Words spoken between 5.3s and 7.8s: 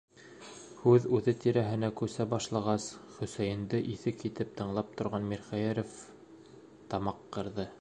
Мирхәйҙәров тамаҡ ҡырҙы: